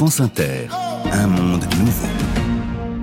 [0.00, 0.66] France Inter,
[1.12, 2.08] un monde nouveau.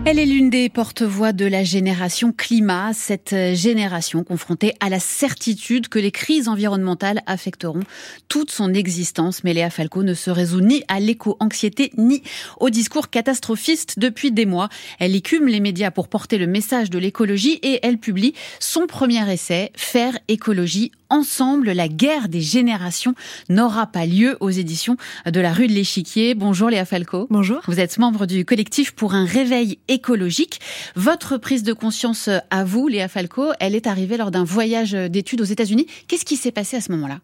[0.04, 5.90] Elle est l'une des porte-voix de la génération climat, cette génération confrontée à la certitude
[5.90, 7.82] que les crises environnementales affecteront
[8.30, 9.44] toute son existence.
[9.44, 12.24] Mais Léa Falco ne se résout ni à l'éco-anxiété ni
[12.60, 14.70] au discours catastrophiste depuis des mois.
[14.98, 19.32] Elle écume les médias pour porter le message de l'écologie et elle publie son premier
[19.32, 23.14] essai, Faire écologie ensemble, la guerre des générations
[23.50, 26.36] n'aura pas lieu aux éditions de la rue de l'Échiquier.
[26.36, 27.28] Bonjour Léa Falco.
[27.30, 27.62] Bonjour.
[27.68, 30.60] Vous êtes membre du collectif pour un réveil écologique.
[30.96, 35.42] Votre prise de conscience à vous, Léa Falco, elle est arrivée lors d'un voyage d'études
[35.42, 35.88] aux États-Unis.
[36.08, 37.20] Qu'est-ce qui s'est passé à ce moment-là?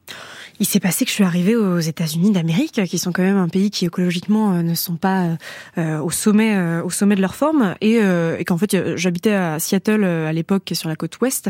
[0.59, 3.49] Il s'est passé que je suis arrivée aux États-Unis d'Amérique, qui sont quand même un
[3.49, 5.37] pays qui écologiquement euh, ne sont pas
[5.77, 7.99] euh, au sommet, euh, au sommet de leur forme, et,
[8.39, 11.49] et qu'en fait j'habitais à Seattle à l'époque, sur la côte ouest,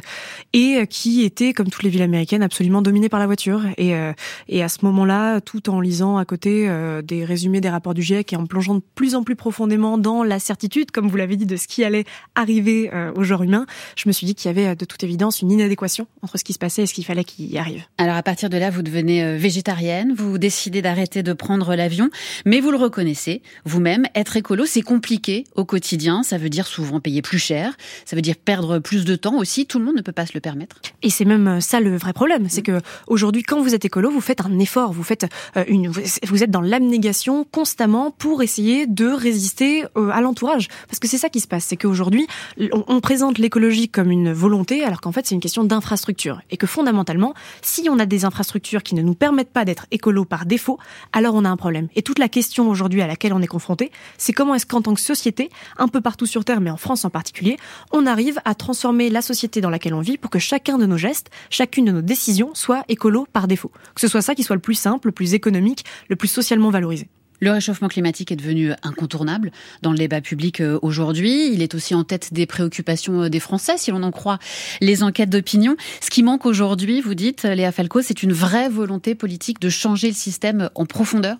[0.53, 3.61] et qui était comme toutes les villes américaines absolument dominée par la voiture.
[3.77, 4.13] Et, euh,
[4.47, 8.01] et à ce moment-là, tout en lisant à côté euh, des résumés des rapports du
[8.01, 11.35] GIEC et en plongeant de plus en plus profondément dans la certitude, comme vous l'avez
[11.35, 14.49] dit, de ce qui allait arriver euh, au genre humain, je me suis dit qu'il
[14.49, 17.05] y avait de toute évidence une inadéquation entre ce qui se passait et ce qu'il
[17.05, 17.83] fallait qu'il y arrive.
[17.97, 22.09] Alors à partir de là, vous devenez végétarienne, vous décidez d'arrêter de prendre l'avion,
[22.45, 26.23] mais vous le reconnaissez vous-même, être écolo, c'est compliqué au quotidien.
[26.23, 27.75] Ça veut dire souvent payer plus cher,
[28.05, 29.65] ça veut dire perdre plus de temps aussi.
[29.65, 30.77] Tout le monde ne peut pas se le permettre.
[31.01, 34.21] Et c'est même ça le vrai problème, c'est que aujourd'hui, quand vous êtes écolo, vous
[34.21, 35.25] faites un effort, vous faites
[35.57, 40.99] euh, une, vous êtes dans l'abnégation constamment pour essayer de résister euh, à l'entourage, parce
[40.99, 42.27] que c'est ça qui se passe, c'est qu'aujourd'hui,
[42.71, 46.67] on, présente l'écologie comme une volonté, alors qu'en fait, c'est une question d'infrastructure, et que
[46.67, 50.79] fondamentalement, si on a des infrastructures qui ne nous permettent pas d'être écolo par défaut,
[51.11, 51.87] alors on a un problème.
[51.95, 54.93] Et toute la question aujourd'hui à laquelle on est confronté, c'est comment est-ce qu'en tant
[54.93, 57.57] que société, un peu partout sur Terre, mais en France en particulier,
[57.91, 60.97] on arrive à transformer la société dans laquelle on vit pour que chacun de nos
[60.97, 63.71] gestes, chacune de nos décision soit écolo par défaut.
[63.95, 66.69] Que ce soit ça qui soit le plus simple, le plus économique, le plus socialement
[66.69, 67.09] valorisé.
[67.43, 69.51] Le réchauffement climatique est devenu incontournable
[69.81, 71.51] dans le débat public euh, aujourd'hui.
[71.51, 74.39] Il est aussi en tête des préoccupations euh, des Français, si l'on en croit
[74.79, 75.75] les enquêtes d'opinion.
[75.99, 80.07] Ce qui manque aujourd'hui, vous dites, Léa Falco, c'est une vraie volonté politique de changer
[80.07, 81.35] le système en profondeur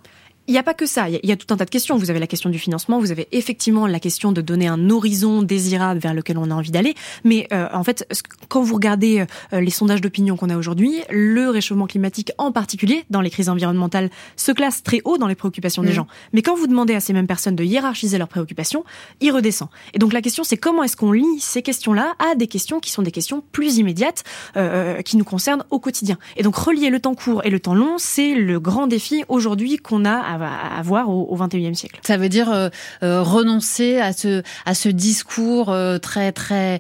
[0.47, 1.95] il n'y a pas que ça, il y, a tout un tas de questions.
[1.97, 5.41] Vous avez la question du financement, vous avez effectivement la question de donner un horizon
[5.41, 6.95] désirable vers lequel on a envie d'aller.
[7.23, 8.05] Mais euh, en fait,
[8.49, 13.05] quand vous regardez euh, les sondages d'opinion qu'on a aujourd'hui, le réchauffement climatique en particulier,
[13.09, 15.93] dans les crises environnementales, se classe très haut dans les préoccupations des mmh.
[15.93, 16.07] gens.
[16.33, 18.83] Mais quand vous demandez à ces mêmes personnes de hiérarchiser leurs préoccupations,
[19.21, 19.69] il redescend.
[19.93, 22.91] Et donc la question, c'est comment est-ce qu'on lie ces questions-là à des questions qui
[22.91, 24.23] sont des questions plus immédiates,
[24.57, 26.17] euh, qui nous concernent au quotidien.
[26.35, 29.77] Et donc relier le temps court et le temps long, c'est le grand défi aujourd'hui
[29.77, 31.99] qu'on a à avoir au, 21e siècle.
[32.03, 32.69] Ça veut dire euh,
[33.03, 36.79] euh, renoncer à ce à ce discours euh, très très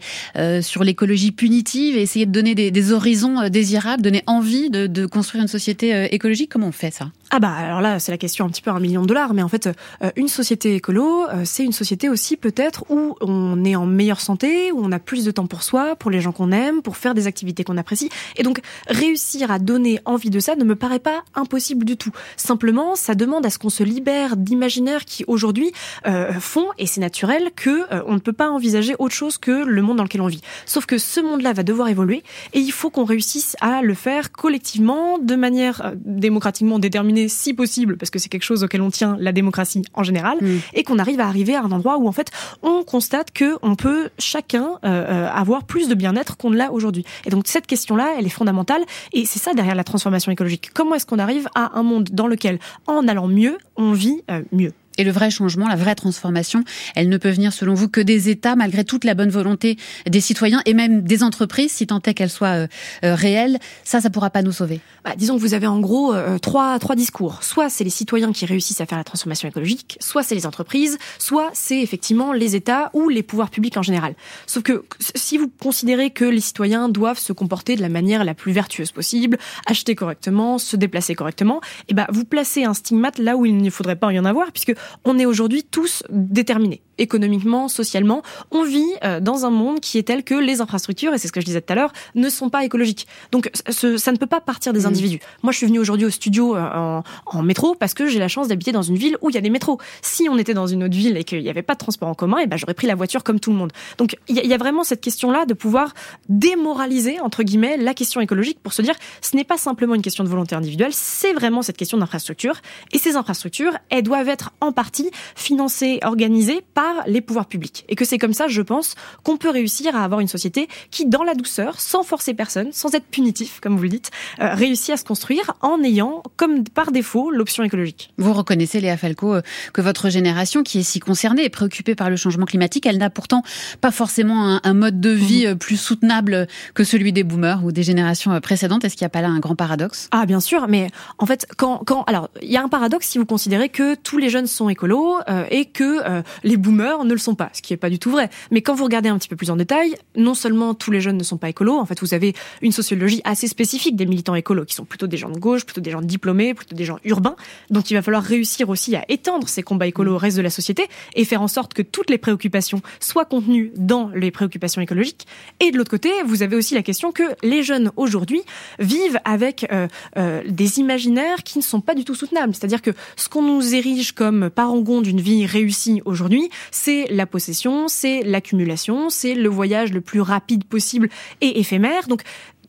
[0.61, 5.05] sur l'écologie punitive et essayer de donner des, des horizons désirables, donner envie de, de
[5.05, 6.51] construire une société écologique.
[6.51, 7.09] Comment on fait ça?
[7.35, 9.41] Ah bah alors là c'est la question un petit peu un million de dollars, mais
[9.41, 9.67] en fait
[10.15, 14.79] une société écolo c'est une société aussi peut-être où on est en meilleure santé, où
[14.83, 17.25] on a plus de temps pour soi, pour les gens qu'on aime, pour faire des
[17.25, 21.23] activités qu'on apprécie, et donc réussir à donner envie de ça ne me paraît pas
[21.33, 22.11] impossible du tout.
[22.37, 25.71] Simplement ça demande à ce qu'on se libère d'imaginaires qui aujourd'hui
[26.05, 29.65] euh, font, et c'est naturel, que euh, on ne peut pas envisager autre chose que
[29.65, 30.41] le monde dans lequel on vit.
[30.67, 32.21] Sauf que ce monde-là va devoir évoluer,
[32.53, 37.53] et il faut qu'on réussisse à le faire collectivement, de manière euh, démocratiquement déterminée, si
[37.53, 40.59] possible, parce que c'est quelque chose auquel on tient la démocratie en général, mm.
[40.73, 43.75] et qu'on arrive à arriver à un endroit où en fait on constate que on
[43.75, 47.05] peut chacun avoir plus de bien-être qu'on ne l'a aujourd'hui.
[47.25, 50.71] Et donc cette question-là, elle est fondamentale, et c'est ça derrière la transformation écologique.
[50.73, 54.41] Comment est-ce qu'on arrive à un monde dans lequel, en allant mieux on vit euh,
[54.51, 54.73] mieux?
[54.97, 56.63] Et le vrai changement, la vraie transformation,
[56.95, 59.77] elle ne peut venir selon vous que des États, malgré toute la bonne volonté
[60.07, 62.67] des citoyens et même des entreprises, si tant est qu'elles soient euh,
[63.03, 63.59] euh, réelles.
[63.83, 64.81] Ça, ça pourra pas nous sauver.
[65.03, 67.43] Bah, disons que vous avez en gros euh, trois, trois discours.
[67.43, 70.97] Soit c'est les citoyens qui réussissent à faire la transformation écologique, soit c'est les entreprises,
[71.19, 74.15] soit c'est effectivement les États ou les pouvoirs publics en général.
[74.47, 78.33] Sauf que si vous considérez que les citoyens doivent se comporter de la manière la
[78.33, 83.17] plus vertueuse possible, acheter correctement, se déplacer correctement, et eh ben vous placez un stigmate
[83.17, 84.73] là où il ne faudrait pas y en avoir, puisque
[85.05, 90.03] on est aujourd'hui tous déterminés économiquement, socialement, on vit euh, dans un monde qui est
[90.03, 92.49] tel que les infrastructures, et c'est ce que je disais tout à l'heure, ne sont
[92.49, 93.07] pas écologiques.
[93.31, 94.85] Donc ça ne peut pas partir des mmh.
[94.85, 95.19] individus.
[95.41, 98.47] Moi, je suis venue aujourd'hui au studio euh, en, métro parce que j'ai la chance
[98.47, 99.79] d'habiter dans une ville où il y a des métros.
[100.01, 102.13] Si on était dans une autre ville et qu'il n'y avait pas de transport en
[102.13, 103.71] commun, et eh ben j'aurais pris la voiture comme tout le monde.
[103.97, 105.93] Donc il y, a vraiment cette question-là de pouvoir
[106.29, 110.23] démoraliser entre guillemets la question écologique pour se dire ce n'est pas simplement une question
[110.23, 112.55] de volonté individuelle, c'est vraiment cette question d'infrastructure.
[112.91, 117.85] Et ces infrastructures, elles doivent être en partie financées, organisées par par les pouvoirs publics.
[117.87, 121.05] Et que c'est comme ça, je pense, qu'on peut réussir à avoir une société qui,
[121.05, 124.89] dans la douceur, sans forcer personne, sans être punitif, comme vous le dites, euh, réussit
[124.89, 128.11] à se construire en ayant, comme par défaut, l'option écologique.
[128.17, 129.41] Vous reconnaissez, Léa Falco, euh,
[129.71, 133.09] que votre génération, qui est si concernée et préoccupée par le changement climatique, elle n'a
[133.09, 133.43] pourtant
[133.79, 135.55] pas forcément un, mode de vie mmh.
[135.55, 138.83] plus soutenable que celui des boomers ou des générations précédentes.
[138.83, 140.09] Est-ce qu'il n'y a pas là un grand paradoxe?
[140.11, 143.19] Ah, bien sûr, mais en fait, quand, quand alors, il y a un paradoxe si
[143.19, 145.19] vous considérez que tous les jeunes sont écolos
[145.49, 148.29] et que les boomers ne le sont pas, ce qui n'est pas du tout vrai.
[148.51, 151.17] Mais quand vous regardez un petit peu plus en détail, non seulement tous les jeunes
[151.17, 154.65] ne sont pas écolos, en fait, vous avez une sociologie assez spécifique des militants écolos,
[154.65, 157.35] qui sont plutôt des gens de gauche, plutôt des gens diplômés, plutôt des gens urbains.
[157.69, 160.49] Donc il va falloir réussir aussi à étendre ces combats écolos au reste de la
[160.49, 165.27] société et faire en sorte que toutes les préoccupations soient contenues dans les préoccupations écologiques.
[165.59, 168.41] Et de l'autre côté, vous avez aussi la question que les jeunes aujourd'hui
[168.79, 169.87] vivent avec euh,
[170.17, 172.53] euh, des imaginaires qui ne sont pas du tout soutenables.
[172.53, 177.87] C'est-à-dire que ce qu'on nous érige comme parangon d'une vie réussie aujourd'hui, c'est la possession,
[177.87, 181.09] c'est l'accumulation, c'est le voyage le plus rapide possible
[181.41, 182.07] et éphémère.
[182.07, 182.23] Donc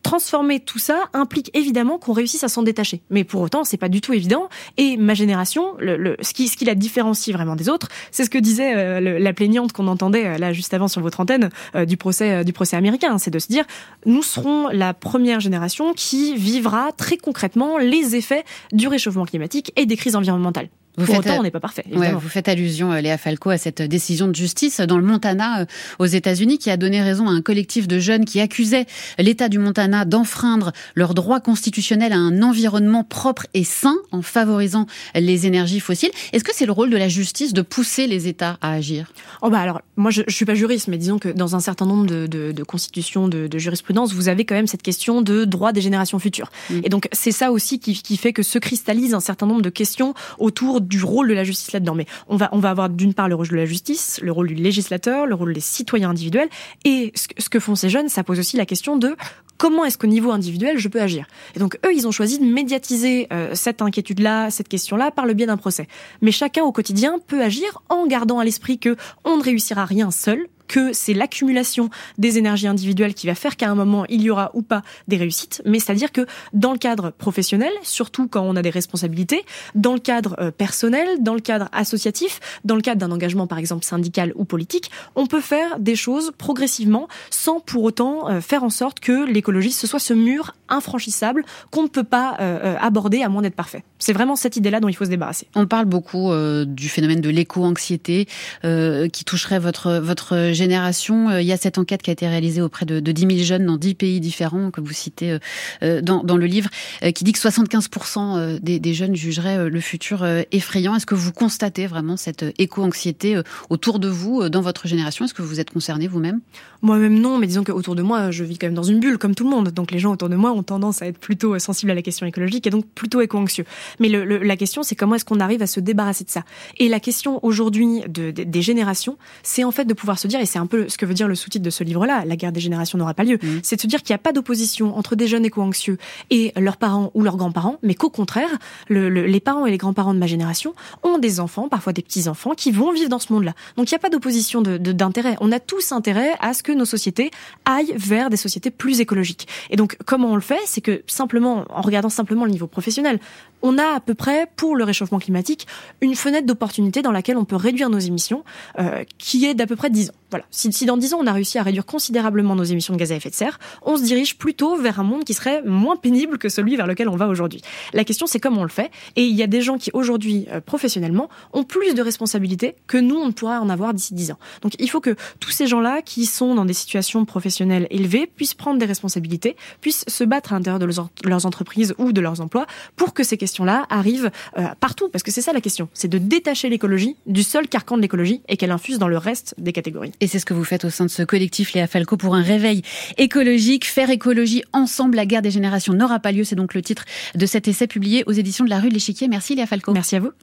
[0.05, 3.02] transformer tout ça implique évidemment qu'on réussisse à s'en détacher.
[3.11, 4.49] Mais pour autant, c'est pas du tout évident.
[4.76, 8.31] Et ma génération, le, ce, qui, ce qui la différencie vraiment des autres, c'est ce
[8.31, 11.87] que disait euh, la plaignante qu'on entendait euh, là juste avant sur votre antenne euh,
[11.87, 13.64] du procès du procès américain, c'est de se dire
[14.05, 19.87] nous serons la première génération qui vivra très concrètement les effets du réchauffement climatique et
[19.87, 20.69] des crises environnementales.
[20.96, 21.85] Vous Pour faites, autant, on n'est pas parfait.
[21.91, 25.67] vous faites allusion, euh, Léa Falco, à cette décision de justice dans le Montana euh,
[25.99, 28.87] aux États-Unis qui a donné raison à un collectif de jeunes qui accusait
[29.19, 34.87] l'État du Montana d'enfreindre leur droit constitutionnel à un environnement propre et sain en favorisant
[35.17, 36.12] les énergies fossiles.
[36.32, 39.12] Est-ce que c'est le rôle de la justice de pousser les États à agir?
[39.43, 41.87] Oh bah alors, moi je, je suis pas juriste, mais disons que dans un certain
[41.87, 45.44] nombre de, de, de constitutions de, de, jurisprudence, vous avez quand même cette question de
[45.44, 46.50] droit des générations futures.
[46.70, 46.81] Mm.
[46.85, 49.70] Et donc c'est ça aussi qui, qui fait que se cristallise un certain nombre de
[49.70, 51.95] questions autour du rôle de la justice là-dedans.
[51.95, 54.49] Mais on va, on va avoir d'une part le rôle de la justice, le rôle
[54.49, 56.49] du législateur, le rôle des citoyens individuels.
[56.85, 59.17] Et ce que font ces jeunes, ça pose aussi la question de
[59.59, 62.45] comment est-ce qu'au niveau individuel je peux agir Et donc eux, ils ont choisi de
[62.45, 65.87] médiatiser euh, cette inquiétude-là, cette question-là par le biais d'un procès.
[66.21, 70.11] Mais chacun au quotidien peut agir en gardant à l'esprit que on ne réussira rien
[70.11, 74.31] seul, que c'est l'accumulation des énergies individuelles qui va faire qu'à un moment il y
[74.31, 78.56] aura ou pas des réussites, mais c'est-à-dire que dans le cadre professionnel, surtout quand on
[78.56, 79.44] a des responsabilités,
[79.75, 83.58] dans le cadre euh, personnel, dans le cadre associatif, dans le cadre d'un engagement par
[83.58, 88.64] exemple syndical ou politique, on peut faire des choses progressivement sans pour autant euh, faire
[88.64, 93.22] en sorte que l'écologie ce soit ce mur infranchissable qu'on ne peut pas euh, aborder
[93.22, 93.84] à moins d'être parfait.
[93.99, 95.46] C'est vraiment cette idée-là dont il faut se débarrasser.
[95.55, 96.31] On parle beaucoup
[96.66, 98.26] du phénomène de l'éco-anxiété
[98.62, 101.29] qui toucherait votre votre génération.
[101.29, 103.45] Euh, il y a cette enquête qui a été réalisée auprès de, de 10 000
[103.45, 105.39] jeunes dans 10 pays différents que vous citez euh,
[105.83, 106.71] euh, dans, le livre,
[107.15, 110.95] qui dit que 75% des, jeunes jugeraient le futur effrayant.
[110.97, 113.41] Est-ce que vous constatez vraiment cette éco-anxiété
[113.71, 115.25] autour de vous, dans votre génération?
[115.25, 116.41] Est-ce que vous êtes concerné vous-même?
[116.83, 119.35] Moi-même non, mais disons qu'autour de moi, je vis quand même dans une bulle comme
[119.35, 119.69] tout le monde.
[119.71, 122.27] Donc les gens autour de moi ont tendance à être plutôt sensibles à la question
[122.27, 123.65] écologique et donc plutôt éco-anxieux.
[124.00, 126.45] Mais la question, c'est comment est-ce qu'on arrive à se débarrasser de ça?
[126.79, 130.46] Et la question aujourd'hui de, des générations, c'est en fait de pouvoir se dire, et
[130.46, 132.61] c'est un peu ce que veut dire le sous-titre de ce livre-là, La guerre des
[132.61, 133.61] générations n'aura pas lieu, mmh.
[133.62, 135.96] c'est de se dire qu'il n'y a pas d'opposition entre des jeunes éco-anxieux
[136.29, 138.50] et leurs parents ou leurs grands-parents, mais qu'au contraire,
[138.88, 142.52] le, les parents et les grands-parents de ma génération ont des enfants, parfois des petits-enfants,
[142.55, 143.55] qui vont vivre dans ce monde-là.
[143.79, 145.32] Donc il n'y a pas d'opposition d'intérêt.
[145.32, 147.31] De, on a tous intérêt à ce que nos sociétés
[147.64, 149.49] aillent vers des sociétés plus écologiques.
[149.70, 150.61] Et donc comment on le fait?
[150.67, 153.19] C'est que simplement, en regardant simplement le niveau professionnel,
[153.64, 155.67] on a à peu près, pour le réchauffement climatique,
[156.02, 158.45] une fenêtre d'opportunité dans laquelle on peut réduire nos émissions,
[158.78, 160.34] euh, qui est d'à peu près 10 ans.
[160.35, 160.47] Voilà.
[160.50, 163.12] Si, si, dans 10 ans, on a réussi à réduire considérablement nos émissions de gaz
[163.12, 166.38] à effet de serre, on se dirige plutôt vers un monde qui serait moins pénible
[166.38, 167.62] que celui vers lequel on va aujourd'hui.
[167.93, 168.91] La question, c'est comment on le fait.
[169.14, 172.99] Et il y a des gens qui, aujourd'hui, euh, professionnellement, ont plus de responsabilités que
[172.99, 174.38] nous, on ne pourra en avoir d'ici 10 ans.
[174.62, 178.55] Donc, il faut que tous ces gens-là, qui sont dans des situations professionnelles élevées, puissent
[178.55, 182.67] prendre des responsabilités, puissent se battre à l'intérieur de leurs entreprises ou de leurs emplois
[182.97, 185.09] pour que ces questions-là arrivent euh, partout.
[185.11, 185.88] Parce que c'est ça la question.
[185.95, 189.55] C'est de détacher l'écologie du seul carcan de l'écologie et qu'elle infuse dans le reste
[189.59, 190.11] des catégories.
[190.25, 192.40] Et c'est ce que vous faites au sein de ce collectif Léa Falco pour un
[192.40, 192.81] réveil
[193.19, 193.85] écologique.
[193.85, 196.45] Faire écologie ensemble, la guerre des générations n'aura pas lieu.
[196.45, 197.04] C'est donc le titre
[197.35, 199.28] de cet essai publié aux éditions de la rue de l'Échiquier.
[199.28, 199.93] Merci Léa Falco.
[199.93, 200.31] Merci à vous.